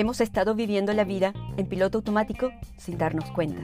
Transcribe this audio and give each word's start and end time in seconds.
Hemos 0.00 0.22
estado 0.22 0.54
viviendo 0.54 0.94
la 0.94 1.04
vida 1.04 1.34
en 1.58 1.66
piloto 1.66 1.98
automático 1.98 2.52
sin 2.78 2.96
darnos 2.96 3.30
cuenta. 3.32 3.60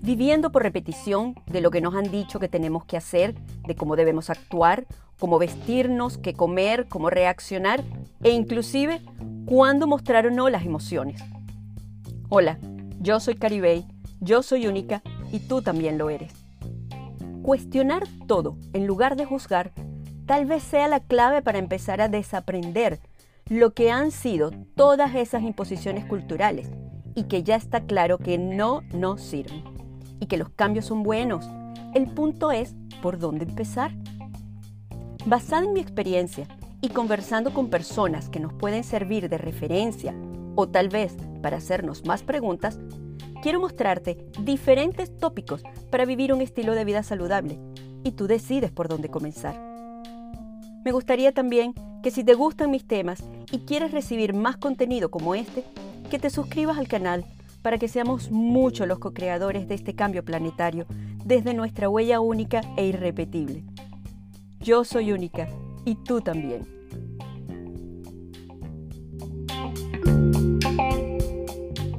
Viviendo 0.00 0.52
por 0.52 0.62
repetición 0.62 1.34
de 1.46 1.60
lo 1.60 1.72
que 1.72 1.80
nos 1.80 1.96
han 1.96 2.12
dicho 2.12 2.38
que 2.38 2.46
tenemos 2.46 2.84
que 2.84 2.96
hacer, 2.96 3.34
de 3.66 3.74
cómo 3.74 3.96
debemos 3.96 4.30
actuar, 4.30 4.86
cómo 5.18 5.40
vestirnos, 5.40 6.16
qué 6.16 6.34
comer, 6.34 6.86
cómo 6.88 7.10
reaccionar 7.10 7.82
e 8.22 8.30
inclusive 8.30 9.00
cuándo 9.44 9.88
mostrar 9.88 10.28
o 10.28 10.30
no 10.30 10.48
las 10.48 10.64
emociones. 10.64 11.20
Hola, 12.28 12.60
yo 13.00 13.18
soy 13.18 13.34
Caribey, 13.34 13.84
yo 14.20 14.44
soy 14.44 14.68
única 14.68 15.02
y 15.32 15.40
tú 15.40 15.60
también 15.60 15.98
lo 15.98 16.08
eres. 16.08 16.32
Cuestionar 17.42 18.04
todo 18.28 18.58
en 18.74 18.86
lugar 18.86 19.16
de 19.16 19.24
juzgar 19.24 19.72
tal 20.24 20.46
vez 20.46 20.62
sea 20.62 20.86
la 20.86 21.00
clave 21.00 21.42
para 21.42 21.58
empezar 21.58 22.00
a 22.00 22.06
desaprender 22.06 23.00
lo 23.48 23.74
que 23.74 23.90
han 23.90 24.10
sido 24.10 24.50
todas 24.74 25.14
esas 25.14 25.42
imposiciones 25.42 26.04
culturales 26.06 26.70
y 27.14 27.24
que 27.24 27.42
ya 27.42 27.56
está 27.56 27.82
claro 27.82 28.18
que 28.18 28.38
no 28.38 28.82
nos 28.94 29.20
sirven 29.20 29.64
y 30.20 30.26
que 30.26 30.36
los 30.36 30.48
cambios 30.50 30.86
son 30.86 31.02
buenos. 31.02 31.46
El 31.94 32.06
punto 32.06 32.50
es 32.52 32.74
por 33.02 33.18
dónde 33.18 33.44
empezar. 33.44 33.92
Basada 35.26 35.64
en 35.64 35.72
mi 35.72 35.80
experiencia 35.80 36.46
y 36.80 36.88
conversando 36.88 37.52
con 37.52 37.68
personas 37.68 38.28
que 38.28 38.40
nos 38.40 38.52
pueden 38.54 38.84
servir 38.84 39.28
de 39.28 39.38
referencia 39.38 40.14
o 40.54 40.68
tal 40.68 40.88
vez 40.88 41.16
para 41.42 41.58
hacernos 41.58 42.04
más 42.06 42.22
preguntas, 42.22 42.78
quiero 43.42 43.60
mostrarte 43.60 44.26
diferentes 44.40 45.16
tópicos 45.18 45.62
para 45.90 46.04
vivir 46.04 46.32
un 46.32 46.40
estilo 46.40 46.74
de 46.74 46.84
vida 46.84 47.02
saludable 47.02 47.58
y 48.04 48.12
tú 48.12 48.26
decides 48.26 48.70
por 48.70 48.88
dónde 48.88 49.10
comenzar. 49.10 49.60
Me 50.84 50.92
gustaría 50.92 51.32
también 51.32 51.74
que 52.02 52.10
si 52.10 52.24
te 52.24 52.34
gustan 52.34 52.70
mis 52.70 52.84
temas 52.84 53.22
y 53.52 53.60
quieres 53.60 53.92
recibir 53.92 54.34
más 54.34 54.56
contenido 54.56 55.10
como 55.10 55.36
este, 55.36 55.64
que 56.10 56.18
te 56.18 56.30
suscribas 56.30 56.76
al 56.76 56.88
canal 56.88 57.24
para 57.62 57.78
que 57.78 57.86
seamos 57.86 58.32
muchos 58.32 58.88
los 58.88 58.98
co-creadores 58.98 59.68
de 59.68 59.76
este 59.76 59.94
cambio 59.94 60.24
planetario 60.24 60.86
desde 61.24 61.54
nuestra 61.54 61.88
huella 61.88 62.18
única 62.18 62.60
e 62.76 62.86
irrepetible. 62.86 63.62
Yo 64.58 64.84
soy 64.84 65.12
única 65.12 65.48
y 65.84 65.94
tú 65.94 66.20
también. 66.20 66.66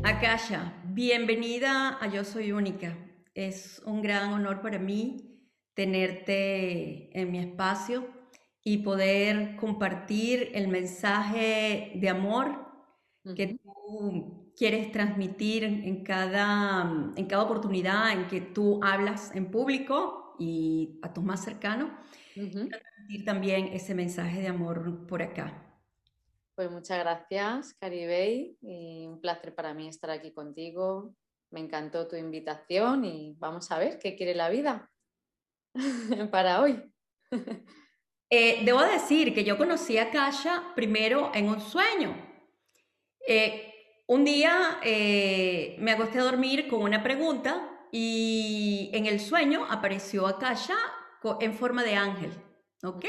Akasha, 0.03 0.73
bienvenida 0.87 1.97
a 2.01 2.07
Yo 2.07 2.25
Soy 2.25 2.51
Única. 2.51 2.97
Es 3.33 3.81
un 3.85 4.01
gran 4.01 4.33
honor 4.33 4.61
para 4.61 4.79
mí 4.79 5.39
tenerte 5.73 7.17
en 7.17 7.31
mi 7.31 7.39
espacio 7.39 8.12
y 8.63 8.77
poder 8.79 9.55
compartir 9.57 10.51
el 10.53 10.67
mensaje 10.67 11.91
de 11.95 12.09
amor 12.09 12.65
que 13.35 13.57
tú 13.57 14.53
quieres 14.55 14.91
transmitir 14.91 15.63
en 15.63 16.03
cada, 16.03 17.11
en 17.15 17.25
cada 17.25 17.43
oportunidad 17.43 18.11
en 18.11 18.27
que 18.27 18.41
tú 18.41 18.79
hablas 18.83 19.33
en 19.35 19.49
público 19.49 20.35
y 20.39 20.99
a 21.01 21.13
tus 21.13 21.23
más 21.23 21.43
cercanos. 21.43 21.91
transmitir 22.33 23.25
también 23.25 23.67
ese 23.67 23.93
mensaje 23.95 24.41
de 24.41 24.47
amor 24.47 25.07
por 25.07 25.21
acá. 25.21 25.59
Pues 26.55 26.69
muchas 26.69 26.99
gracias, 26.99 27.73
Caribey. 27.73 28.57
Y 28.61 29.07
un 29.07 29.19
placer 29.19 29.55
para 29.55 29.73
mí 29.73 29.87
estar 29.87 30.11
aquí 30.11 30.31
contigo. 30.31 31.15
Me 31.49 31.59
encantó 31.59 32.07
tu 32.07 32.15
invitación 32.15 33.05
y 33.05 33.35
vamos 33.39 33.71
a 33.71 33.79
ver 33.79 33.99
qué 33.99 34.15
quiere 34.15 34.35
la 34.35 34.49
vida 34.49 34.89
para 36.31 36.61
hoy. 36.61 36.83
Eh, 38.35 38.61
debo 38.65 38.81
decir 38.81 39.31
que 39.31 39.43
yo 39.43 39.59
conocí 39.59 39.99
a 39.99 40.09
Kasha 40.09 40.73
primero 40.73 41.29
en 41.35 41.49
un 41.49 41.61
sueño. 41.61 42.17
Eh, 43.27 43.71
un 44.07 44.25
día 44.25 44.79
eh, 44.81 45.75
me 45.77 45.91
acosté 45.91 46.17
a 46.17 46.23
dormir 46.23 46.67
con 46.67 46.81
una 46.81 47.03
pregunta 47.03 47.69
y 47.91 48.89
en 48.91 49.05
el 49.05 49.19
sueño 49.19 49.67
apareció 49.69 50.25
a 50.25 50.39
Kasha 50.39 50.75
en 51.41 51.53
forma 51.53 51.83
de 51.83 51.93
ángel. 51.93 52.31
¿Ok? 52.81 53.05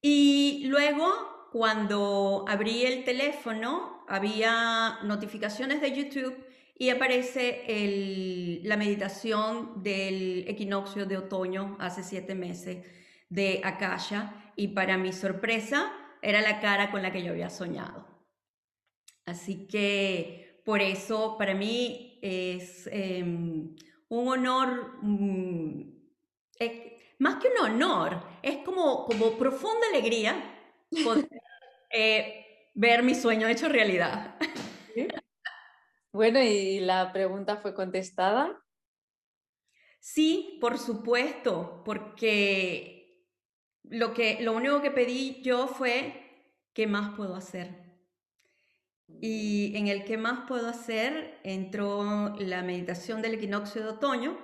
Y 0.00 0.62
luego, 0.64 1.50
cuando 1.52 2.46
abrí 2.48 2.86
el 2.86 3.04
teléfono, 3.04 4.02
había 4.08 5.00
notificaciones 5.02 5.82
de 5.82 5.92
YouTube 5.92 6.42
y 6.78 6.88
aparece 6.88 8.60
la 8.64 8.78
meditación 8.78 9.82
del 9.82 10.48
equinoccio 10.48 11.04
de 11.04 11.18
otoño 11.18 11.76
hace 11.78 12.02
siete 12.02 12.34
meses 12.34 12.78
de 13.32 13.62
Akasha 13.64 14.52
y 14.56 14.68
para 14.68 14.98
mi 14.98 15.12
sorpresa 15.12 15.90
era 16.20 16.42
la 16.42 16.60
cara 16.60 16.90
con 16.90 17.02
la 17.02 17.10
que 17.10 17.22
yo 17.22 17.32
había 17.32 17.48
soñado. 17.48 18.06
Así 19.24 19.66
que 19.66 20.60
por 20.66 20.82
eso 20.82 21.36
para 21.38 21.54
mí 21.54 22.18
es 22.20 22.86
em, 22.92 23.74
un 24.10 24.28
honor, 24.28 24.98
mm, 25.02 25.82
más 27.18 27.36
que 27.36 27.48
un 27.48 27.72
honor, 27.72 28.22
es 28.42 28.58
como, 28.58 29.06
como 29.06 29.38
profunda 29.38 29.86
alegría 29.90 30.34
poder 31.02 31.28
eh, 31.90 32.68
ver 32.74 33.02
mi 33.02 33.14
sueño 33.14 33.48
hecho 33.48 33.68
realidad. 33.68 34.36
Bueno, 36.12 36.42
¿y 36.42 36.80
la 36.80 37.10
pregunta 37.12 37.56
fue 37.56 37.74
contestada? 37.74 38.62
Sí, 39.98 40.58
por 40.60 40.78
supuesto, 40.78 41.82
porque 41.84 43.01
lo, 43.84 44.14
que, 44.14 44.40
lo 44.40 44.52
único 44.52 44.80
que 44.80 44.90
pedí 44.90 45.40
yo 45.42 45.68
fue, 45.68 46.14
¿qué 46.72 46.86
más 46.86 47.14
puedo 47.16 47.34
hacer? 47.34 47.82
Y 49.20 49.76
en 49.76 49.88
el 49.88 50.04
¿qué 50.04 50.16
más 50.16 50.46
puedo 50.48 50.68
hacer? 50.68 51.38
entró 51.44 52.34
la 52.38 52.62
meditación 52.62 53.22
del 53.22 53.34
equinoccio 53.34 53.82
de 53.82 53.88
otoño, 53.88 54.38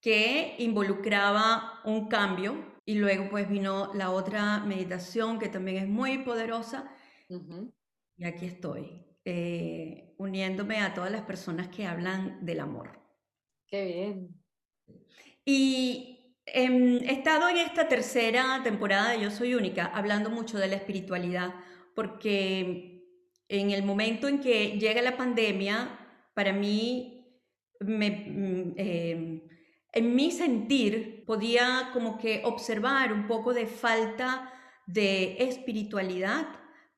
que 0.00 0.56
involucraba 0.58 1.80
un 1.84 2.08
cambio, 2.08 2.72
y 2.84 2.94
luego 2.94 3.28
pues 3.30 3.48
vino 3.48 3.92
la 3.94 4.10
otra 4.10 4.60
meditación 4.60 5.38
que 5.38 5.48
también 5.48 5.76
es 5.78 5.88
muy 5.88 6.18
poderosa. 6.18 6.92
Y 8.16 8.24
aquí 8.24 8.46
estoy, 8.46 9.04
eh, 9.24 10.14
uniéndome 10.18 10.80
a 10.80 10.94
todas 10.94 11.10
las 11.10 11.22
personas 11.22 11.68
que 11.68 11.86
hablan 11.86 12.44
del 12.44 12.60
amor. 12.60 13.00
Qué 13.66 13.84
bien. 13.84 14.42
Y 15.44 16.11
he 16.46 17.12
estado 17.12 17.48
en 17.48 17.58
esta 17.58 17.88
tercera 17.88 18.60
temporada 18.62 19.10
de 19.10 19.20
Yo 19.20 19.30
Soy 19.30 19.54
Única 19.54 19.86
hablando 19.86 20.30
mucho 20.30 20.58
de 20.58 20.68
la 20.68 20.76
espiritualidad, 20.76 21.54
porque 21.94 23.02
en 23.48 23.70
el 23.70 23.82
momento 23.82 24.28
en 24.28 24.40
que 24.40 24.78
llega 24.78 25.02
la 25.02 25.16
pandemia, 25.16 25.98
para 26.34 26.52
mí, 26.52 27.26
mm, 27.80 28.72
em, 28.76 29.42
en 29.92 30.14
mi 30.14 30.30
sentir, 30.30 31.24
podía 31.26 31.90
como 31.92 32.18
que 32.18 32.42
observar 32.44 33.12
un 33.12 33.26
poco 33.26 33.52
de 33.52 33.66
falta 33.66 34.50
de 34.86 35.36
espiritualidad 35.38 36.46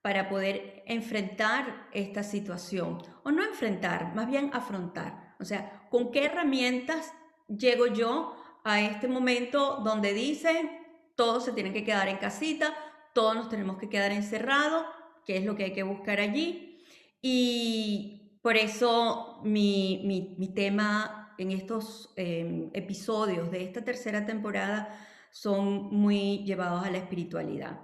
para 0.01 0.29
poder 0.29 0.85
enfrentar 0.87 1.89
esta 1.93 2.23
situación, 2.23 2.99
o 3.25 3.31
no 3.31 3.43
enfrentar, 3.43 4.15
más 4.15 4.29
bien 4.29 4.51
afrontar. 4.53 5.35
O 5.41 5.45
sea, 5.45 5.89
¿con 5.91 6.13
qué 6.13 6.27
herramientas 6.27 7.13
llego 7.49 7.87
yo 7.87 8.37
a 8.65 8.81
este 8.81 9.07
momento 9.07 9.81
donde 9.85 10.15
dice 10.15 10.81
todos 11.15 11.45
se 11.45 11.53
tienen 11.53 11.73
que 11.73 11.85
quedar 11.85 12.09
en 12.09 12.17
casita, 12.17 12.75
todos 13.13 13.37
nos 13.37 13.49
tenemos 13.49 13.79
que 13.79 13.89
quedar 13.89 14.11
encerrados, 14.11 14.85
que 15.25 15.37
es 15.37 15.45
lo 15.45 15.55
que 15.55 15.65
hay 15.65 15.73
que 15.73 15.83
buscar 15.85 16.19
allí. 16.19 16.83
Y 17.23 18.39
por 18.43 18.57
eso 18.57 19.41
mi, 19.45 20.53
tema 20.55 21.35
en 21.39 21.53
estos 21.53 22.13
em, 22.17 22.71
episodios 22.75 23.51
de 23.51 23.63
esta 23.63 23.85
tercera 23.85 24.27
temporada 24.27 24.99
son 25.31 25.95
muy 25.95 26.45
llevados 26.45 26.85
a 26.85 26.91
la 26.91 26.99
espiritualidad. 26.99 27.81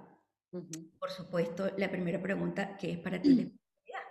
Por 0.99 1.09
supuesto, 1.09 1.71
la 1.77 1.89
primera 1.89 2.21
pregunta, 2.21 2.75
¿qué 2.77 2.91
es 2.91 2.99
para 2.99 3.21
ti 3.21 3.29
la 3.29 3.41
espiritualidad? 3.43 4.01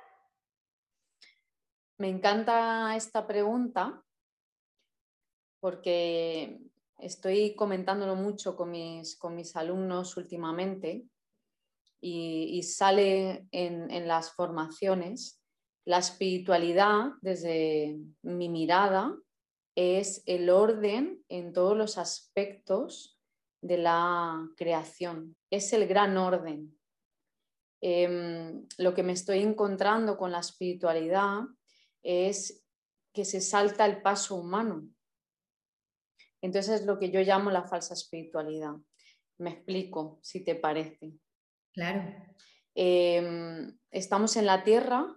Me 1.99 2.09
encanta 2.09 2.97
esta 2.97 3.27
pregunta 3.27 4.03
porque 5.61 6.61
estoy 6.99 7.55
comentándolo 7.55 8.17
mucho 8.17 8.57
con 8.57 8.71
mis, 8.71 9.17
con 9.17 9.35
mis 9.35 9.55
alumnos 9.57 10.17
últimamente 10.17 11.07
y, 12.01 12.63
sale 12.63 13.47
en, 13.53 14.09
las 14.09 14.33
formaciones. 14.33 15.41
La 15.85 15.99
espiritualidad, 15.99 17.13
desde 17.21 17.99
mi 18.23 18.49
mirada, 18.49 19.17
es 19.75 20.23
el 20.27 20.51
orden 20.51 21.25
en 21.29 21.53
todos 21.53 21.77
los 21.77 21.99
aspectos 21.99 23.19
de 23.61 23.79
la 23.79 24.49
creación. 24.57 25.37
Es 25.51 25.73
el 25.73 25.87
gran 25.87 26.17
orden. 26.17 26.79
Em, 27.83 28.67
lo 28.79 28.95
que 28.95 29.03
me 29.03 29.13
estoy 29.13 29.41
encontrando 29.41 30.17
con 30.17 30.33
la 30.33 30.41
espiritualidad 30.41 31.41
es 32.03 32.63
que 33.13 33.25
se 33.25 33.41
salta 33.41 33.87
el 33.87 34.03
paso 34.03 34.37
humano. 34.37 34.87
Entonces 36.43 36.81
es 36.81 36.87
lo 36.87 36.99
que 36.99 37.11
yo 37.11 37.21
llamo 37.21 37.51
la 37.51 37.65
falsa 37.65 37.95
espiritualidad. 37.95 38.75
Me 39.39 39.51
explico, 39.51 40.19
si 40.23 40.45
te 40.45 40.55
parece. 40.55 41.13
Claro. 41.73 42.15
Em, 42.75 43.79
estamos 43.91 44.37
en 44.37 44.47
la 44.47 44.63
Tierra 44.65 45.17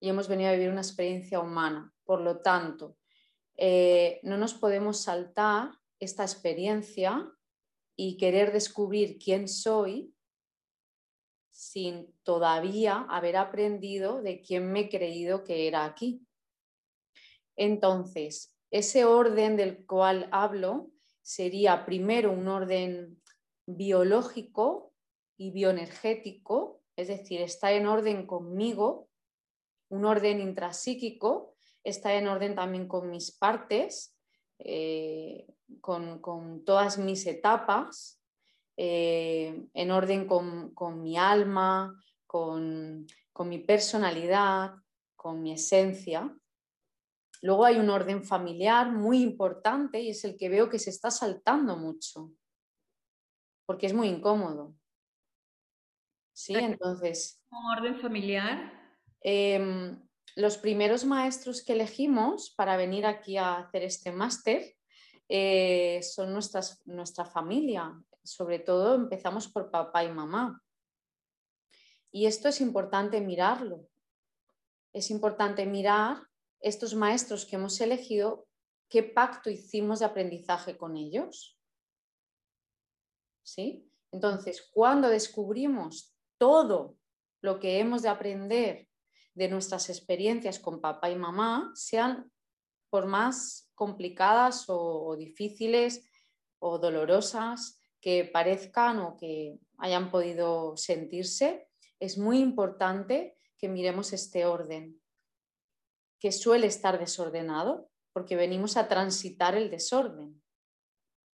y 0.00 0.08
hemos 0.08 0.28
venido 0.28 0.50
a 0.50 0.52
vivir 0.54 0.70
una 0.70 0.80
experiencia 0.80 1.40
humana. 1.40 1.92
Por 2.04 2.20
lo 2.20 2.40
tanto, 2.40 2.98
eh, 3.56 4.20
no 4.22 4.36
nos 4.36 4.54
podemos 4.54 5.02
saltar 5.02 5.72
esta 5.98 6.22
experiencia 6.22 7.30
y 7.96 8.18
querer 8.18 8.52
descubrir 8.52 9.18
quién 9.18 9.48
soy 9.48 10.14
sin 11.50 12.14
todavía 12.22 13.06
haber 13.08 13.36
aprendido 13.36 14.20
de 14.20 14.42
quién 14.42 14.70
me 14.70 14.80
he 14.80 14.88
creído 14.90 15.42
que 15.42 15.66
era 15.66 15.86
aquí. 15.86 16.26
Entonces, 17.56 18.55
ese 18.78 19.04
orden 19.04 19.56
del 19.56 19.86
cual 19.86 20.28
hablo 20.32 20.90
sería 21.22 21.84
primero 21.86 22.30
un 22.32 22.46
orden 22.48 23.22
biológico 23.66 24.92
y 25.36 25.50
bioenergético, 25.50 26.82
es 26.94 27.08
decir, 27.08 27.40
está 27.40 27.72
en 27.72 27.86
orden 27.86 28.26
conmigo, 28.26 29.08
un 29.88 30.04
orden 30.04 30.40
intrapsíquico, 30.40 31.56
está 31.84 32.14
en 32.14 32.28
orden 32.28 32.54
también 32.54 32.86
con 32.86 33.10
mis 33.10 33.32
partes, 33.32 34.16
eh, 34.58 35.46
con, 35.80 36.64
todas 36.64 36.98
mis 36.98 37.26
etapas, 37.26 38.20
eh, 38.76 39.66
en 39.74 39.90
orden 39.90 40.26
con, 40.26 41.02
mi 41.02 41.16
alma, 41.16 41.98
con, 42.26 43.06
con 43.32 43.48
mi 43.48 43.58
personalidad, 43.58 44.74
con 45.16 45.42
mi 45.42 45.52
esencia. 45.52 46.34
Luego 47.46 47.64
hay 47.64 47.78
un 47.78 47.90
orden 47.90 48.24
familiar 48.24 48.90
muy 48.90 49.22
importante 49.22 50.00
y 50.00 50.10
es 50.10 50.24
el 50.24 50.36
que 50.36 50.48
veo 50.48 50.68
que 50.68 50.80
se 50.80 50.90
está 50.90 51.12
saltando 51.12 51.76
mucho, 51.76 52.32
porque 53.64 53.86
es 53.86 53.94
muy 53.94 54.08
incómodo. 54.08 54.74
Sí, 56.32 56.56
entonces. 56.56 57.40
¿Un 57.52 57.64
orden 57.66 58.00
familiar? 58.00 58.72
Em, 59.20 59.96
los 60.34 60.58
primeros 60.58 61.04
maestros 61.04 61.64
que 61.64 61.74
elegimos 61.74 62.50
para 62.50 62.76
venir 62.76 63.06
aquí 63.06 63.36
a 63.36 63.58
hacer 63.58 63.84
este 63.84 64.10
máster 64.10 64.74
eh, 65.28 66.00
son 66.02 66.32
nuestras, 66.32 66.84
nuestra 66.84 67.24
familia. 67.24 67.94
Sobre 68.24 68.58
todo 68.58 68.96
empezamos 68.96 69.46
por 69.46 69.70
papá 69.70 70.02
y 70.02 70.10
mamá. 70.10 70.60
Y 72.10 72.26
esto 72.26 72.48
es 72.48 72.60
importante 72.60 73.20
mirarlo. 73.20 73.86
Es 74.92 75.12
importante 75.12 75.64
mirar 75.64 76.26
estos 76.60 76.94
maestros 76.94 77.44
que 77.44 77.56
hemos 77.56 77.80
elegido, 77.80 78.46
qué 78.88 79.02
pacto 79.02 79.50
hicimos 79.50 80.00
de 80.00 80.06
aprendizaje 80.06 80.76
con 80.76 80.96
ellos. 80.96 81.58
¿Sí? 83.42 83.88
Entonces, 84.12 84.68
cuando 84.72 85.08
descubrimos 85.08 86.14
todo 86.38 86.96
lo 87.40 87.60
que 87.60 87.78
hemos 87.78 88.02
de 88.02 88.08
aprender 88.08 88.88
de 89.34 89.48
nuestras 89.48 89.90
experiencias 89.90 90.58
con 90.58 90.80
papá 90.80 91.10
y 91.10 91.16
mamá, 91.16 91.70
sean 91.74 92.30
por 92.90 93.06
más 93.06 93.70
complicadas 93.74 94.64
o, 94.68 95.14
difíciles 95.16 96.08
o 96.58 96.78
dolorosas 96.78 97.78
que 98.00 98.24
parezcan 98.24 99.00
o 99.00 99.16
que 99.16 99.58
hayan 99.78 100.10
podido 100.10 100.76
sentirse, 100.76 101.68
es 102.00 102.16
muy 102.18 102.38
importante 102.38 103.36
que 103.58 103.68
miremos 103.68 104.12
este 104.12 104.46
orden, 104.46 105.00
que 106.18 106.32
suele 106.32 106.66
estar 106.66 106.98
desordenado, 106.98 107.90
porque 108.12 108.36
venimos 108.36 108.76
a 108.76 108.88
transitar 108.88 109.54
el 109.54 109.70
desorden, 109.70 110.42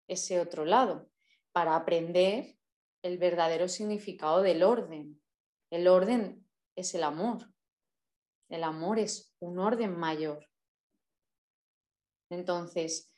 ese 0.08 0.40
otro 0.40 0.66
lado, 0.66 1.10
para 1.52 1.76
aprender 1.76 2.58
el 3.04 3.18
verdadero 3.18 3.68
significado 3.68 4.42
del 4.42 4.64
orden. 4.64 5.22
El 5.70 5.88
orden 5.88 6.48
es 6.76 6.96
el 6.96 7.04
amor. 7.04 7.54
El 8.50 8.64
amor 8.64 9.00
es 9.00 9.36
un 9.40 9.60
orden 9.60 9.98
mayor. 9.98 10.50
Entonces, 12.30 13.12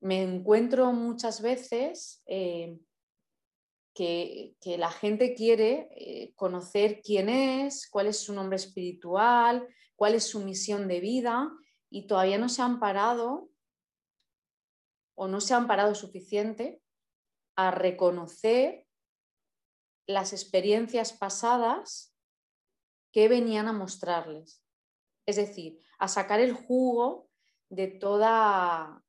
me 0.00 0.22
encuentro 0.22 0.92
muchas 0.92 1.40
veces 1.40 2.22
eh, 2.26 2.78
que, 3.94 4.56
la 4.64 4.90
gente 4.90 5.34
quiere 5.34 5.88
eh, 5.92 6.32
conocer 6.34 7.00
quién 7.02 7.28
es, 7.28 7.88
cuál 7.88 8.08
es 8.08 8.18
su 8.18 8.32
nombre 8.32 8.56
espiritual, 8.56 9.66
cuál 10.02 10.16
es 10.16 10.24
su 10.24 10.40
misión 10.40 10.88
de 10.88 10.98
vida 10.98 11.48
y 11.88 12.08
todavía 12.08 12.36
no 12.36 12.48
se 12.48 12.60
han 12.60 12.80
parado 12.80 13.52
o 15.14 15.28
no 15.28 15.40
se 15.40 15.54
han 15.54 15.68
parado 15.68 15.94
suficiente 15.94 16.82
a 17.54 17.70
reconocer 17.70 18.88
las 20.08 20.32
experiencias 20.32 21.12
pasadas 21.12 22.16
que 23.12 23.28
venían 23.28 23.68
a 23.68 23.72
mostrarles. 23.72 24.66
Es 25.24 25.36
decir, 25.36 25.78
a 26.00 26.08
sacar 26.08 26.40
el 26.40 26.52
jugo 26.52 27.30
de 27.68 27.86
toda 27.86 29.04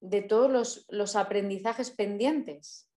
de 0.00 0.20
todos 0.20 0.84
los, 0.90 1.16
aprendizajes 1.16 1.90
pendientes. 1.90 2.92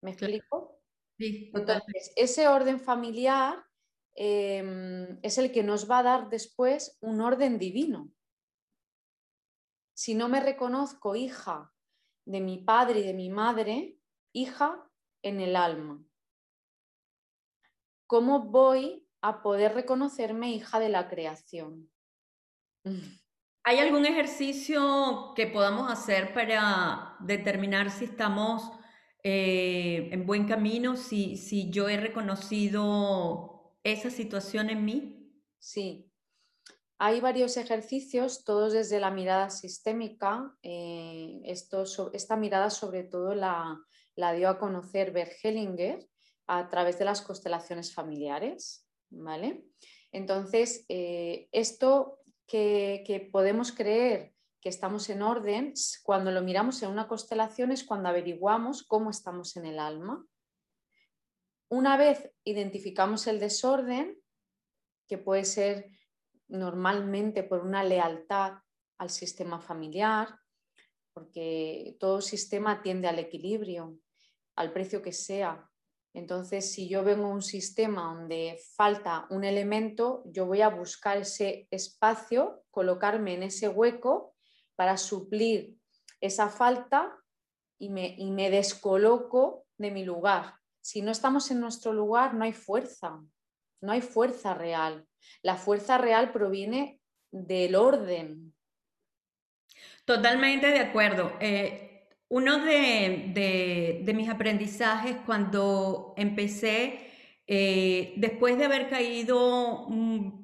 ¿Me 0.00 0.12
explico? 0.12 0.80
Sí, 1.18 1.52
Entonces, 1.52 2.14
ese 2.16 2.48
orden 2.48 2.80
familiar 2.80 3.62
em, 4.14 5.18
es 5.22 5.38
el 5.38 5.52
que 5.52 5.62
nos 5.62 5.90
va 5.90 5.98
a 5.98 6.02
dar 6.02 6.28
después 6.28 6.98
un 7.00 7.20
orden 7.20 7.58
divino. 7.58 8.10
Si 9.94 10.14
no 10.14 10.28
me 10.28 10.40
reconozco 10.40 11.14
hija 11.16 11.72
de 12.24 12.40
mi 12.40 12.58
padre 12.58 13.00
y 13.00 13.06
de 13.06 13.14
mi 13.14 13.30
madre, 13.30 13.98
hija 14.32 14.88
en 15.22 15.40
el 15.40 15.56
alma. 15.56 16.02
¿Cómo 18.06 18.44
voy 18.44 19.06
a 19.22 19.42
poder 19.42 19.74
reconocerme 19.74 20.52
hija 20.52 20.78
de 20.80 20.88
la 20.88 21.08
creación? 21.08 21.90
¿Hay 23.64 23.78
algún 23.78 24.04
ejercicio 24.06 25.32
que 25.36 25.46
podamos 25.46 25.90
hacer 25.90 26.34
para 26.34 27.16
determinar 27.20 27.92
si 27.92 28.06
estamos 28.06 28.72
eh, 29.22 30.08
en 30.10 30.26
buen 30.26 30.48
camino, 30.48 30.96
si, 30.96 31.36
si 31.36 31.70
yo 31.70 31.88
he 31.88 31.96
reconocido 31.96 33.51
esa 33.84 34.10
situación 34.10 34.70
en 34.70 34.84
mí? 34.84 35.32
Sí, 35.58 36.12
hay 37.04 37.20
varios 37.20 37.56
ejercicios, 37.56 38.44
todos 38.44 38.72
desde 38.72 39.00
la 39.00 39.10
mirada 39.10 39.50
sistémica. 39.50 40.56
Eh, 40.62 41.40
esto, 41.44 41.82
esta 42.12 42.36
mirada 42.36 42.70
sobre 42.70 43.02
todo 43.02 43.34
la, 43.34 43.76
la 44.14 44.32
dio 44.34 44.48
a 44.48 44.60
conocer 44.60 45.10
Bert 45.10 45.32
Hellinger 45.42 46.08
a 46.46 46.68
través 46.68 47.00
de 47.00 47.04
las 47.04 47.20
constelaciones 47.20 47.92
familiares. 47.92 48.86
¿vale? 49.10 49.64
Entonces, 50.12 50.84
eh, 50.88 51.48
esto 51.50 52.20
que, 52.46 53.02
que, 53.04 53.18
podemos 53.18 53.72
creer 53.72 54.32
que 54.60 54.68
estamos 54.68 55.10
en 55.10 55.22
orden, 55.22 55.74
cuando 56.04 56.30
lo 56.30 56.40
miramos 56.40 56.84
en 56.84 56.90
una 56.90 57.08
constelación 57.08 57.72
es 57.72 57.82
cuando 57.82 58.10
averiguamos 58.10 58.84
cómo 58.84 59.10
estamos 59.10 59.56
en 59.56 59.66
el 59.66 59.80
alma. 59.80 60.24
Una 61.72 61.96
vez 61.96 62.30
identificamos 62.44 63.26
el 63.26 63.40
desorden, 63.40 64.22
que 65.08 65.16
puede 65.16 65.46
ser 65.46 65.86
normalmente 66.48 67.42
por 67.44 67.64
una 67.64 67.82
lealtad 67.82 68.58
al 68.98 69.08
sistema 69.08 69.58
familiar, 69.58 70.28
porque 71.14 71.96
todo 71.98 72.20
sistema 72.20 72.82
tiende 72.82 73.08
al 73.08 73.18
equilibrio, 73.18 73.98
al 74.54 74.70
precio 74.74 75.00
que 75.00 75.14
sea. 75.14 75.66
Entonces, 76.12 76.70
si 76.70 76.90
yo 76.90 77.04
vengo 77.04 77.24
a 77.24 77.30
un 77.30 77.40
sistema 77.40 78.02
donde 78.02 78.60
falta 78.76 79.26
un 79.30 79.42
elemento, 79.42 80.24
yo 80.26 80.44
voy 80.44 80.60
a 80.60 80.68
buscar 80.68 81.16
ese 81.16 81.68
espacio, 81.70 82.66
colocarme 82.70 83.32
en 83.32 83.44
ese 83.44 83.70
hueco 83.70 84.34
para 84.76 84.98
suplir 84.98 85.78
esa 86.20 86.50
falta 86.50 87.16
y 87.78 87.88
me, 87.88 88.14
y 88.18 88.30
me 88.30 88.50
descoloco 88.50 89.64
de 89.78 89.90
mi 89.90 90.04
lugar. 90.04 90.61
Si 90.82 91.00
no 91.00 91.10
estamos 91.10 91.50
en 91.50 91.60
nuestro 91.60 91.94
lugar, 91.94 92.34
no 92.34 92.44
hay 92.44 92.52
fuerza, 92.52 93.22
no 93.80 93.92
hay 93.92 94.02
fuerza 94.02 94.52
real. 94.52 95.06
La 95.42 95.56
fuerza 95.56 95.96
real 95.96 96.32
proviene 96.32 97.00
del 97.30 97.76
orden, 97.76 98.52
Totalmente 100.04 100.66
de 100.66 100.80
acuerdo. 100.80 101.32
Eh, 101.40 102.08
uno 102.28 102.64
de, 102.64 104.02
mis 104.14 104.28
aprendizajes 104.28 105.16
cuando 105.24 106.14
empecé, 106.16 107.10
eh, 107.46 108.14
después 108.16 108.58
de 108.58 108.64
haber 108.64 108.88
caído, 108.88 109.86
mm, 109.88 110.42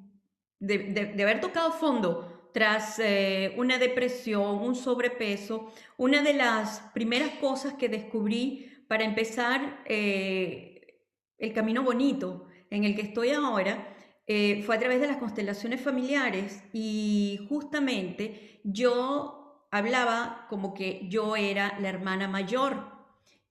de, 0.61 1.23
haber 1.23 1.41
tocado 1.41 1.73
fondo 1.73 2.51
tras 2.53 2.99
eh, 2.99 3.55
una 3.57 3.79
depresión, 3.79 4.59
un 4.59 4.75
sobrepeso, 4.75 5.73
una 5.97 6.23
de 6.23 6.35
las 6.35 6.81
primeras 6.95 7.31
cosas 7.41 7.75
que 7.75 7.89
descubrí 7.89 8.73
para 8.89 9.05
empezar 9.05 9.85
el 9.87 11.53
camino 11.55 11.83
bonito 11.83 12.49
en 12.71 12.85
el 12.85 12.97
que 12.97 13.03
estoy 13.03 13.31
ahora, 13.31 13.95
fue 14.27 14.77
a 14.77 14.79
través 14.79 15.01
de 15.01 15.07
las 15.07 15.19
constelaciones 15.19 15.81
familiares 15.81 16.63
y 16.73 17.47
justamente 17.49 18.61
yo 18.65 19.67
hablaba 19.71 20.47
como 20.49 20.75
que 20.75 21.07
yo 21.09 21.37
era 21.37 21.79
la 21.81 21.89
hermana 21.89 22.29
mayor 22.29 22.99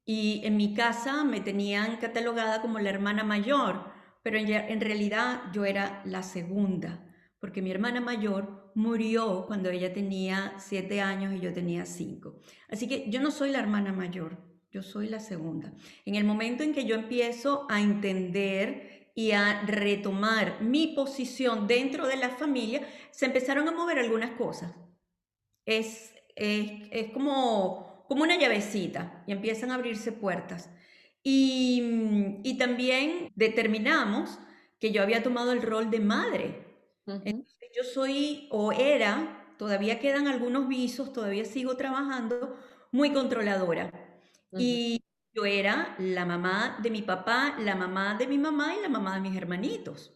y 0.09 0.41
en 0.45 0.55
mi 0.55 0.73
casa 0.73 1.25
me 1.25 1.41
tenían 1.41 1.97
catalogada 1.97 2.61
como 2.61 2.79
la 2.79 2.89
hermana 2.89 3.25
mayor, 3.25 3.91
pero 4.23 4.37
en, 4.37 4.81
realidad 4.81 5.51
yo 5.51 5.65
era 5.65 6.01
la 6.05 6.23
segunda, 6.23 7.05
porque 7.39 7.61
mi 7.61 7.71
hermana 7.71 7.99
mayor 7.99 8.71
murió 8.73 9.45
cuando 9.47 9.69
ella 9.69 9.93
tenía 9.93 10.53
siete 10.59 11.01
años 11.01 11.33
y 11.33 11.41
yo 11.41 11.53
tenía 11.53 11.85
cinco. 11.85 12.39
Así 12.69 12.87
que 12.87 13.09
yo 13.09 13.19
no 13.19 13.31
soy 13.31 13.51
la 13.51 13.59
hermana 13.59 13.91
mayor, 13.91 14.37
yo 14.77 14.83
soy 14.83 15.07
la 15.07 15.19
segunda. 15.19 15.73
En 16.05 16.13
el 16.13 16.23
momento 16.23 16.61
en 16.61 16.71
que 16.71 16.85
yo 16.85 16.93
empiezo 16.93 17.65
a 17.67 17.81
entender 17.81 19.09
y 19.15 19.31
a 19.31 19.63
retomar 19.65 20.61
mi 20.61 20.89
posición 20.89 21.65
dentro 21.65 22.05
de 22.05 22.15
la 22.15 22.29
familia, 22.29 22.87
se 23.09 23.25
empezaron 23.25 23.67
a 23.67 23.71
mover 23.71 23.97
algunas 23.97 24.37
cosas. 24.37 24.75
Es, 25.65 26.13
es, 26.35 27.11
como, 27.11 28.05
como 28.07 28.21
una 28.21 28.37
llavecita 28.37 29.23
y 29.25 29.31
empiezan 29.31 29.71
a 29.71 29.75
abrirse 29.75 30.11
puertas. 30.11 30.69
Y, 31.23 32.37
y, 32.43 32.59
también 32.59 33.31
determinamos 33.35 34.37
que 34.79 34.91
yo 34.91 35.01
había 35.01 35.23
tomado 35.23 35.53
el 35.53 35.63
rol 35.63 35.89
de 35.89 35.99
madre. 36.01 36.67
yo 37.75 37.83
soy 37.83 38.47
o 38.51 38.71
era, 38.71 39.55
todavía 39.57 39.99
quedan 39.99 40.27
algunos 40.27 40.67
visos, 40.67 41.11
todavía 41.13 41.45
sigo 41.45 41.75
trabajando, 41.77 42.55
muy 42.91 43.11
controladora. 43.11 44.06
Y 44.51 45.01
yo 45.33 45.45
era 45.45 45.95
la 45.99 46.25
mamá 46.25 46.79
de 46.81 46.89
mi 46.89 47.01
papá, 47.01 47.55
la 47.59 47.75
mamá 47.75 48.15
de 48.15 48.27
mi 48.27 48.37
mamá 48.37 48.75
y 48.75 48.81
la 48.81 48.89
mamá 48.89 49.15
de 49.15 49.21
mis 49.21 49.35
hermanitos. 49.35 50.13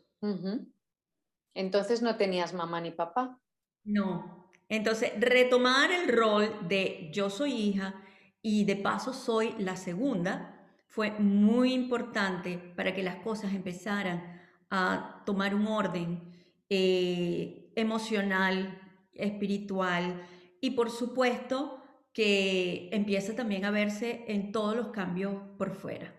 Entonces 1.53 2.01
no 2.01 2.15
tenías 2.15 2.53
mamá 2.53 2.81
ni 2.81 2.91
papá. 2.91 3.39
No. 3.83 4.49
Entonces, 4.69 5.11
retomar 5.19 5.91
el 5.91 6.07
rol 6.07 6.67
de 6.67 7.09
yo 7.13 7.29
soy 7.29 7.51
hija 7.51 8.01
y 8.41 8.63
de 8.63 8.77
paso 8.77 9.13
soy 9.13 9.53
la 9.59 9.75
segunda 9.75 10.69
fue 10.87 11.11
muy 11.11 11.73
importante 11.73 12.57
para 12.57 12.93
que 12.93 13.03
las 13.03 13.17
cosas 13.17 13.53
empezaran 13.53 14.41
a 14.69 15.23
tomar 15.25 15.53
un 15.53 15.67
orden 15.67 16.21
eh, 16.69 17.71
emocional, 17.75 18.79
espiritual 19.13 20.25
y 20.61 20.71
por 20.71 20.89
supuesto 20.89 21.80
que 22.13 22.89
empieza 22.91 23.35
también 23.35 23.65
a 23.65 23.71
verse 23.71 24.25
en 24.27 24.51
todos 24.51 24.75
los 24.75 24.87
cambios 24.89 25.35
por 25.57 25.75
fuera. 25.75 26.13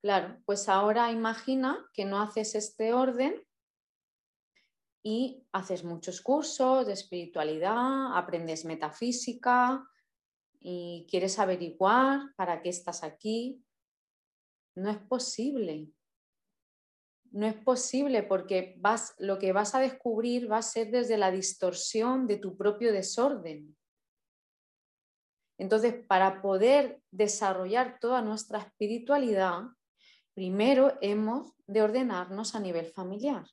Claro, 0.00 0.40
pues 0.44 0.68
ahora 0.68 1.10
imagina 1.10 1.88
que 1.92 2.04
no 2.04 2.20
haces 2.20 2.54
este 2.54 2.92
orden 2.92 3.44
y 5.02 5.44
haces 5.52 5.84
muchos 5.84 6.20
cursos 6.20 6.86
de 6.86 6.92
espiritualidad, 6.92 8.16
aprendes 8.16 8.64
metafísica 8.64 9.84
y 10.60 11.06
quieres 11.08 11.38
averiguar 11.38 12.34
para 12.36 12.62
qué 12.62 12.68
estás 12.68 13.02
aquí. 13.02 13.64
No 14.76 14.90
es 14.90 14.98
posible. 14.98 15.90
No 17.30 17.46
es 17.46 17.56
posible 17.56 18.22
porque 18.22 18.76
vas, 18.78 19.14
lo 19.18 19.38
que 19.38 19.52
vas 19.52 19.74
a 19.74 19.80
descubrir 19.80 20.50
va 20.50 20.58
a 20.58 20.62
ser 20.62 20.90
desde 20.90 21.18
la 21.18 21.30
distorsión 21.30 22.26
de 22.26 22.38
tu 22.38 22.56
propio 22.56 22.92
desorden. 22.92 23.76
Entonces, 25.58 26.06
para 26.06 26.40
poder 26.40 27.02
desarrollar 27.10 27.98
toda 27.98 28.22
nuestra 28.22 28.60
espiritualidad, 28.60 29.64
primero 30.34 30.96
hemos 31.00 31.52
de 31.66 31.82
ordenarnos 31.82 32.54
a 32.54 32.60
nivel 32.60 32.86
familiar, 32.86 33.44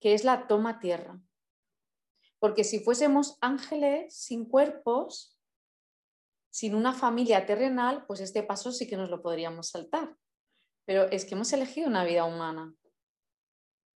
que 0.00 0.14
es 0.14 0.24
la 0.24 0.46
toma 0.46 0.80
tierra. 0.80 1.20
Porque 2.38 2.64
si 2.64 2.80
fuésemos 2.80 3.36
ángeles 3.42 4.16
sin 4.16 4.48
cuerpos, 4.48 5.38
sin 6.50 6.74
una 6.74 6.94
familia 6.94 7.46
terrenal, 7.46 8.04
pues 8.06 8.20
este 8.20 8.42
paso 8.42 8.72
sí 8.72 8.88
que 8.88 8.96
nos 8.96 9.10
lo 9.10 9.22
podríamos 9.22 9.68
saltar. 9.68 10.16
Pero 10.86 11.04
es 11.10 11.24
que 11.24 11.34
hemos 11.34 11.52
elegido 11.52 11.88
una 11.88 12.04
vida 12.04 12.24
humana. 12.24 12.74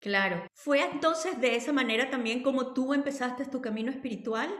Claro. 0.00 0.46
¿Fue 0.52 0.82
entonces 0.82 1.40
de 1.40 1.56
esa 1.56 1.73
manera 1.73 2.11
también 2.11 2.42
como 2.42 2.75
tú 2.75 2.92
empezaste 2.92 3.46
tu 3.46 3.62
camino 3.62 3.90
espiritual? 3.90 4.52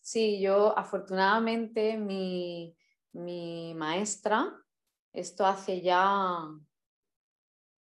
Sí, 0.00 0.40
yo 0.40 0.76
afortunadamente 0.76 1.96
mi, 1.98 2.74
maestra, 3.74 4.50
esto 5.12 5.44
hace 5.44 5.82
ya 5.82 6.38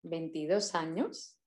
22 0.02 0.74
años, 0.74 1.38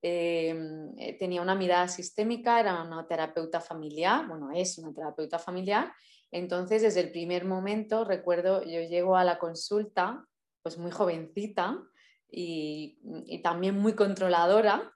em, 0.00 0.94
eh, 0.98 1.16
tenía 1.18 1.42
una 1.42 1.56
mirada 1.56 1.88
sistémica, 1.88 2.60
era 2.60 2.82
una 2.82 3.06
terapeuta 3.06 3.60
familiar, 3.60 4.28
bueno, 4.28 4.50
es 4.54 4.78
una 4.78 4.92
terapeuta 4.94 5.38
familiar. 5.38 5.92
Entonces, 6.30 6.82
desde 6.82 7.00
el 7.00 7.10
primer 7.10 7.44
momento, 7.44 8.04
recuerdo, 8.04 8.62
yo 8.62 8.80
llego 8.82 9.16
a 9.16 9.24
la 9.24 9.38
consulta, 9.38 10.24
pues 10.62 10.78
muy 10.78 10.90
jovencita 10.92 11.82
y, 12.30 13.00
y 13.26 13.42
también 13.42 13.78
muy 13.78 13.94
controladora. 13.94 14.94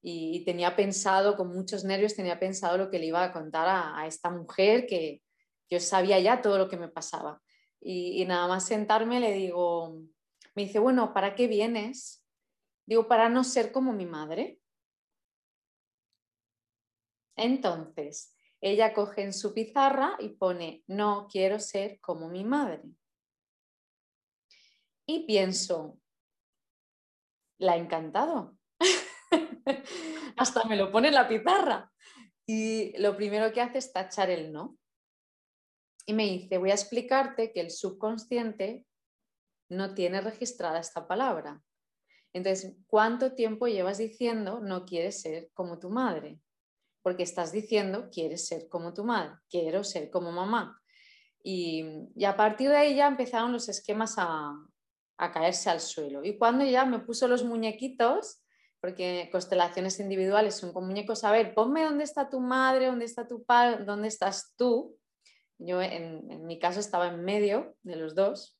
Y 0.00 0.44
tenía 0.44 0.76
pensado, 0.76 1.36
con 1.36 1.48
muchos 1.48 1.84
nervios, 1.84 2.14
tenía 2.14 2.38
pensado 2.38 2.78
lo 2.78 2.90
que 2.90 2.98
le 2.98 3.06
iba 3.06 3.22
a 3.22 3.32
contar 3.32 3.66
a, 3.68 4.06
esta 4.06 4.30
mujer 4.30 4.86
que 4.86 5.22
yo 5.68 5.80
sabía 5.80 6.20
ya 6.20 6.40
todo 6.40 6.56
lo 6.58 6.68
que 6.68 6.76
me 6.76 6.88
pasaba. 6.88 7.42
Y, 7.80 8.24
nada 8.26 8.48
más 8.48 8.66
sentarme 8.66 9.20
le 9.20 9.32
digo, 9.32 10.00
me 10.54 10.64
dice, 10.64 10.78
bueno, 10.78 11.12
¿para 11.12 11.34
qué 11.34 11.46
vienes? 11.46 12.24
Digo, 12.86 13.08
para 13.08 13.28
no 13.28 13.44
ser 13.44 13.72
como 13.72 13.92
mi 13.92 14.06
madre. 14.06 14.60
Entonces, 17.36 18.36
ella 18.60 18.94
coge 18.94 19.22
en 19.22 19.32
su 19.32 19.54
pizarra 19.54 20.16
y 20.18 20.30
pone, 20.30 20.82
no 20.86 21.28
quiero 21.30 21.60
ser 21.60 22.00
como 22.00 22.28
mi 22.28 22.44
madre. 22.44 22.82
Y 25.06 25.26
pienso, 25.26 25.98
la 27.58 27.72
ha 27.72 27.76
encantado. 27.76 28.57
Hasta 30.38 30.64
me 30.64 30.76
lo 30.76 30.90
pone 30.90 31.08
en 31.08 31.14
la 31.14 31.28
pizarra. 31.28 31.90
Y 32.46 32.96
lo 32.98 33.16
primero 33.16 33.52
que 33.52 33.60
hace 33.60 33.78
es 33.78 33.92
tachar 33.92 34.30
el 34.30 34.52
no. 34.52 34.78
Y 36.06 36.14
me 36.14 36.24
dice, 36.24 36.56
voy 36.56 36.70
a 36.70 36.74
explicarte 36.74 37.52
que 37.52 37.60
el 37.60 37.70
subconsciente 37.70 38.86
no 39.68 39.94
tiene 39.94 40.20
registrada 40.20 40.80
esta 40.80 41.06
palabra. 41.06 41.62
Entonces, 42.32 42.76
¿cuánto 42.86 43.34
tiempo 43.34 43.66
llevas 43.66 43.98
diciendo 43.98 44.60
no 44.60 44.84
quieres 44.84 45.20
ser 45.20 45.50
como 45.52 45.78
tu 45.78 45.90
madre? 45.90 46.40
Porque 47.02 47.22
estás 47.22 47.52
diciendo 47.52 48.08
quieres 48.10 48.46
ser 48.46 48.68
como 48.68 48.94
tu 48.94 49.04
madre, 49.04 49.36
quiero 49.50 49.84
ser 49.84 50.10
como 50.10 50.32
mamá. 50.32 50.80
Y, 51.42 51.84
a 52.24 52.36
partir 52.36 52.70
de 52.70 52.76
ahí 52.76 52.96
ya 52.96 53.06
empezaron 53.06 53.52
los 53.52 53.68
esquemas 53.68 54.14
a, 54.18 54.54
a 55.18 55.32
caerse 55.32 55.70
al 55.70 55.80
suelo. 55.80 56.24
Y 56.24 56.36
cuando 56.38 56.64
ya 56.64 56.84
me 56.84 56.98
puso 57.00 57.28
los 57.28 57.44
muñequitos, 57.44 58.42
porque 58.80 59.28
constelaciones 59.32 59.98
individuales 59.98 60.54
son 60.54 60.72
con 60.72 60.86
muñecos, 60.86 61.24
a 61.24 61.32
ver, 61.32 61.54
ponme 61.54 61.84
dónde 61.84 62.04
está 62.04 62.30
tu 62.30 62.40
madre, 62.40 62.86
dónde 62.86 63.04
está 63.04 63.26
tu 63.26 63.42
padre, 63.44 63.84
dónde 63.84 64.08
estás 64.08 64.54
tú. 64.56 64.96
Yo 65.58 65.82
en, 65.82 66.46
mi 66.46 66.58
caso 66.58 66.78
estaba 66.78 67.08
en 67.08 67.24
medio 67.24 67.76
de 67.82 67.96
los 67.96 68.14
dos 68.14 68.56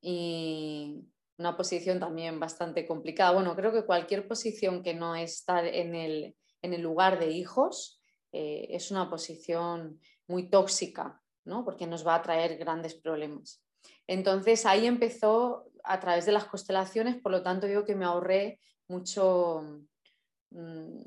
y 0.00 1.04
una 1.38 1.56
posición 1.56 2.00
también 2.00 2.40
bastante 2.40 2.86
complicada. 2.86 3.32
Bueno, 3.32 3.54
creo 3.54 3.72
que 3.72 3.86
cualquier 3.86 4.26
posición 4.26 4.82
que 4.82 4.94
no 4.94 5.14
estar 5.14 5.64
en 5.64 5.94
el, 5.94 6.36
en 6.62 6.74
el 6.74 6.82
lugar 6.82 7.20
de 7.20 7.30
hijos 7.30 8.00
eh, 8.32 8.66
es 8.70 8.90
una 8.90 9.08
posición 9.08 10.00
muy 10.26 10.50
tóxica, 10.50 11.22
¿no? 11.44 11.64
porque 11.64 11.86
nos 11.86 12.04
va 12.04 12.16
a 12.16 12.22
traer 12.22 12.58
grandes 12.58 12.94
problemas. 12.94 13.64
Entonces 14.08 14.66
ahí 14.66 14.86
empezó 14.86 15.66
a 15.84 16.00
través 16.00 16.26
de 16.26 16.32
las 16.32 16.46
constelaciones, 16.46 17.20
por 17.20 17.30
lo 17.30 17.42
tanto 17.42 17.66
digo 17.66 17.84
que 17.84 17.94
me 17.94 18.04
ahorré 18.04 18.58
mucho, 18.88 19.84
mm, 20.50 21.00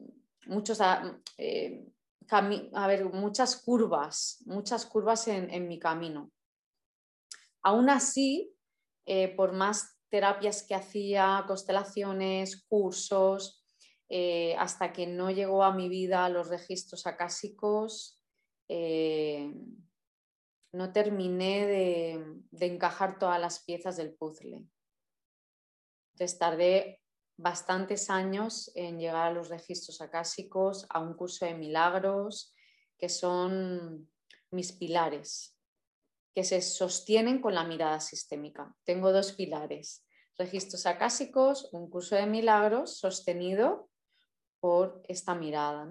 muchos, 0.46 0.80
ah, 0.82 1.20
eh, 1.38 1.86
a 2.30 2.88
ver, 2.88 3.06
muchas 3.06 3.56
curvas, 3.58 4.44
muchas 4.46 4.86
curvas 4.86 5.28
en, 5.28 5.68
mi 5.68 5.80
camino. 5.80 6.32
Aún 7.64 7.90
así, 7.90 8.54
eh, 9.06 9.30
por 9.36 9.54
más 9.54 9.98
terapias 10.10 10.64
que 10.64 10.76
hacía, 10.76 11.44
constelaciones, 11.48 12.66
cursos, 12.68 13.64
eh, 14.10 14.56
hasta 14.58 14.92
que 14.92 15.08
no 15.08 15.32
llegó 15.32 15.64
a 15.64 15.74
mi 15.74 15.90
vida 15.90 16.28
los 16.30 16.50
registros 16.50 17.08
acásicos, 17.08 18.22
no 20.72 20.92
terminé 20.92 21.66
de, 21.66 22.66
encajar 22.66 23.18
todas 23.20 23.40
las 23.40 23.64
piezas 23.64 23.98
del 23.98 24.14
puzzle. 24.14 24.66
Entonces 26.14 26.40
tardé 26.40 27.02
bastantes 27.38 28.10
años 28.10 28.72
en 28.76 29.00
llegar 29.00 29.28
a 29.28 29.34
los 29.34 29.50
registros 29.50 30.02
acásicos, 30.02 30.86
a 30.90 31.00
un 31.00 31.14
curso 31.14 31.46
de 31.46 31.54
milagros, 31.54 32.54
que 32.98 33.10
son 33.10 34.10
mis 34.52 34.72
pilares, 34.72 35.56
que 36.34 36.44
se 36.44 36.62
sostienen 36.62 37.40
con 37.42 37.54
la 37.54 37.64
mirada 37.64 38.00
sistémica. 38.00 38.76
Tengo 38.84 39.12
dos 39.12 39.34
pilares, 39.34 40.06
registros 40.38 40.86
acásicos, 40.86 41.70
un 41.74 41.90
curso 41.90 42.16
de 42.16 42.26
milagros 42.26 42.98
sostenido 42.98 43.90
por 44.60 45.04
esta 45.08 45.36
mirada, 45.36 45.88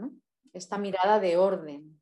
esta 0.52 0.78
mirada 0.78 1.20
de 1.20 1.36
orden 1.36 2.00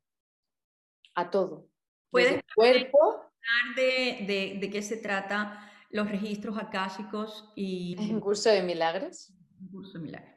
a 1.15 1.31
todo, 1.31 1.69
¿Puedes, 2.15 2.43
cuerpo 2.55 3.33
de, 3.75 4.57
de, 4.61 4.71
qué 4.71 4.83
se 4.83 4.99
trata 4.99 5.69
los 5.91 6.09
registros 6.09 6.57
acásicos 6.57 7.51
y... 7.57 7.97
Curso 8.21 8.51
de 8.51 8.63
milagros. 8.63 9.33
curso 9.73 9.95
de 9.95 9.99
milagros. 9.99 10.31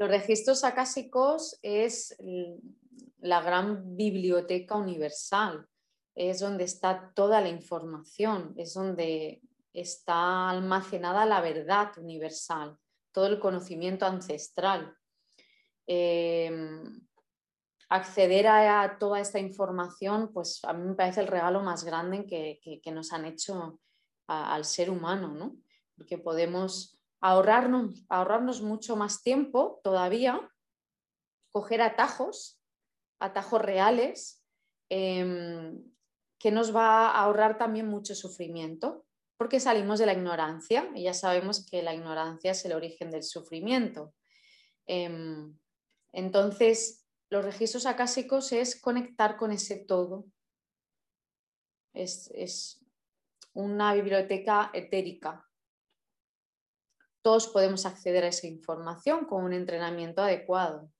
Los 0.00 0.08
registros 0.08 0.64
acásicos 0.64 1.60
es 1.62 2.16
la 3.18 3.40
gran 3.40 3.96
biblioteca 3.96 4.74
universal, 4.74 5.68
es 6.16 6.40
donde 6.40 6.64
está 6.64 7.12
toda 7.14 7.40
la 7.40 7.50
información, 7.50 8.52
es 8.56 8.74
donde 8.74 9.42
está 9.72 10.50
almacenada 10.50 11.24
la 11.24 11.40
verdad 11.40 11.96
universal, 11.98 12.76
todo 13.12 13.28
el 13.28 13.38
conocimiento 13.38 14.06
ancestral. 14.06 14.92
Em, 15.86 17.05
acceder 17.88 18.46
a, 18.48 18.98
toda 18.98 19.20
esta 19.20 19.38
información, 19.38 20.32
pues 20.32 20.60
a 20.64 20.72
mí 20.72 20.88
me 20.88 20.94
parece 20.94 21.20
el 21.20 21.28
regalo 21.28 21.62
más 21.62 21.84
grande 21.84 22.26
que, 22.26 22.92
nos 22.92 23.12
han 23.12 23.24
hecho 23.26 23.80
al 24.26 24.64
ser 24.64 24.90
humano, 24.90 25.28
¿no? 25.28 25.56
Porque 25.96 26.18
podemos 26.18 26.98
ahorrarnos, 27.20 28.04
ahorrarnos 28.08 28.60
mucho 28.60 28.96
más 28.96 29.22
tiempo 29.22 29.80
todavía, 29.84 30.50
coger 31.52 31.80
atajos, 31.80 32.60
atajos 33.20 33.62
reales, 33.62 34.44
em, 34.88 35.82
que 36.38 36.50
nos 36.50 36.74
va 36.74 37.08
a 37.08 37.22
ahorrar 37.22 37.56
también 37.56 37.88
mucho 37.88 38.14
sufrimiento, 38.14 39.06
porque 39.38 39.60
salimos 39.60 39.98
de 39.98 40.06
la 40.06 40.12
ignorancia 40.12 40.90
y 40.94 41.04
ya 41.04 41.14
sabemos 41.14 41.64
que 41.64 41.82
la 41.82 41.94
ignorancia 41.94 42.50
es 42.50 42.64
el 42.64 42.72
origen 42.72 43.10
del 43.10 43.22
sufrimiento. 43.22 44.14
Em, 44.86 45.56
entonces, 46.12 47.05
los 47.28 47.44
registros 47.44 47.86
acásicos 47.86 48.52
es 48.52 48.80
conectar 48.80 49.36
con 49.36 49.52
ese 49.52 49.76
todo. 49.76 50.26
Es, 51.92 52.82
una 53.54 53.94
biblioteca 53.94 54.70
etérica. 54.74 55.48
Todos 57.22 57.48
podemos 57.48 57.86
acceder 57.86 58.22
a 58.24 58.28
esa 58.28 58.46
información 58.46 59.24
con 59.24 59.44
un 59.44 59.54
entrenamiento 59.54 60.22
adecuado. 60.22 60.90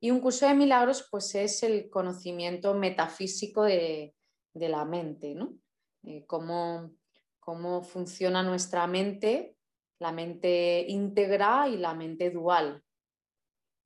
Y 0.00 0.10
un 0.10 0.20
curso 0.20 0.48
de 0.48 0.54
milagros 0.54 1.06
pues 1.08 1.34
es 1.36 1.62
el 1.62 1.88
conocimiento 1.88 2.74
metafísico 2.74 3.62
de, 3.62 4.14
la 4.54 4.84
mente, 4.84 5.34
¿no? 5.36 5.54
Eh, 6.02 6.26
cómo, 6.26 6.90
cómo 7.38 7.84
funciona 7.84 8.42
nuestra 8.42 8.88
mente, 8.88 9.56
la 10.00 10.10
mente 10.10 10.84
íntegra 10.88 11.68
y 11.68 11.76
la 11.76 11.94
mente 11.94 12.30
dual 12.30 12.82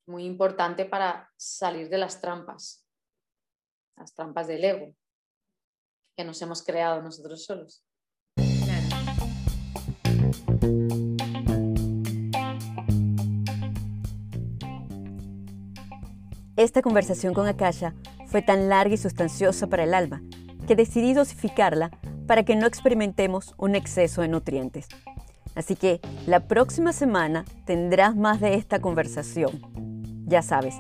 muy 0.07 0.25
importante 0.25 0.85
para 0.85 1.31
salir 1.37 1.89
de 1.89 1.99
las 1.99 2.21
trampas, 2.21 2.87
las 3.97 4.15
trampas 4.15 4.47
del 4.47 4.65
ego 4.65 4.95
que 6.17 6.25
nos 6.25 6.41
hemos 6.43 6.63
creado 6.63 7.03
nosotros 7.03 7.45
solos. 7.45 7.85
Esta 16.57 16.83
conversación 16.83 17.35
con 17.35 17.49
Akasha 17.49 17.95
fue 18.29 18.41
tan 18.41 18.69
larga 18.69 18.95
y 18.95 18.97
sustanciosa 18.97 19.67
para 19.67 19.85
el 19.85 19.93
alma 19.93 20.23
que 20.69 20.77
decidí 20.77 21.13
dosificarla 21.13 21.91
para 22.29 22.45
que 22.45 22.57
no 22.57 22.67
experimentemos 22.67 23.55
un 23.59 23.75
exceso 23.75 24.23
de 24.23 24.29
nutrientes. 24.29 24.87
Así 25.57 25.77
que 25.77 26.01
la 26.27 26.47
próxima 26.47 26.93
semana 26.93 27.45
tendrás 27.65 28.17
más 28.17 28.41
de 28.41 28.55
esta 28.55 28.81
conversación 28.81 29.74
ya 30.27 30.43
sabes, 30.43 30.77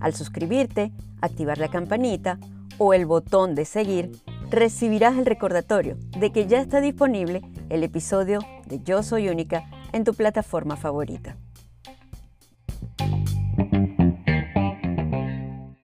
al 0.00 0.14
suscribirte, 0.14 0.92
activar 1.20 1.58
la 1.58 1.68
campanita 1.68 2.38
o 2.78 2.94
el 2.94 3.06
botón 3.06 3.54
de 3.54 3.64
seguir, 3.64 4.12
recibirás 4.50 5.16
el 5.16 5.26
recordatorio 5.26 5.96
de 6.18 6.32
que 6.32 6.46
ya 6.46 6.60
está 6.60 6.80
disponible 6.80 7.42
el 7.68 7.84
episodio 7.84 8.40
de 8.66 8.80
Yo 8.82 9.02
Soy 9.02 9.28
Única 9.28 9.64
en 9.92 10.04
tu 10.04 10.14
plataforma 10.14 10.76
favorita. 10.76 11.36